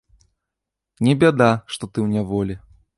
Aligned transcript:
Не 1.09 1.15
бяда, 1.25 1.51
што 1.77 1.83
ты 1.91 1.95
ў 2.05 2.19
няволі. 2.19 2.63